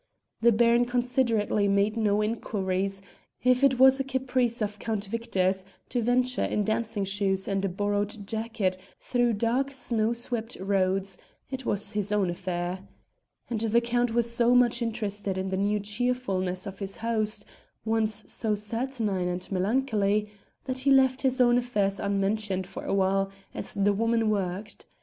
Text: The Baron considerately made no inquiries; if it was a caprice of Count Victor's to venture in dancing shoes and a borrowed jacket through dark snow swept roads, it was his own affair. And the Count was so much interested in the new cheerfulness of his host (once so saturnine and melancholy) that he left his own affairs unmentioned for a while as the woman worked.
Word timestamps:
The 0.41 0.51
Baron 0.51 0.85
considerately 0.85 1.67
made 1.67 1.95
no 1.95 2.23
inquiries; 2.23 3.03
if 3.43 3.63
it 3.63 3.77
was 3.77 3.99
a 3.99 4.03
caprice 4.03 4.59
of 4.59 4.79
Count 4.79 5.05
Victor's 5.05 5.63
to 5.89 6.01
venture 6.01 6.43
in 6.43 6.63
dancing 6.63 7.05
shoes 7.05 7.47
and 7.47 7.63
a 7.63 7.69
borrowed 7.69 8.25
jacket 8.25 8.77
through 8.99 9.33
dark 9.33 9.69
snow 9.69 10.11
swept 10.13 10.57
roads, 10.59 11.19
it 11.51 11.67
was 11.67 11.91
his 11.91 12.11
own 12.11 12.31
affair. 12.31 12.79
And 13.47 13.59
the 13.59 13.79
Count 13.79 14.11
was 14.15 14.31
so 14.33 14.55
much 14.55 14.81
interested 14.81 15.37
in 15.37 15.49
the 15.49 15.55
new 15.57 15.79
cheerfulness 15.79 16.65
of 16.65 16.79
his 16.79 16.97
host 17.05 17.45
(once 17.85 18.23
so 18.25 18.55
saturnine 18.55 19.27
and 19.27 19.51
melancholy) 19.51 20.31
that 20.63 20.79
he 20.79 20.89
left 20.89 21.21
his 21.21 21.39
own 21.39 21.59
affairs 21.59 21.99
unmentioned 21.99 22.65
for 22.65 22.85
a 22.85 22.93
while 22.95 23.29
as 23.53 23.75
the 23.75 23.93
woman 23.93 24.31
worked. 24.31 24.87